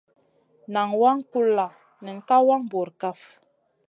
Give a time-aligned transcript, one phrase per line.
[0.73, 1.67] Nan waŋ kulla
[2.05, 3.19] nen ka wang bura kaf.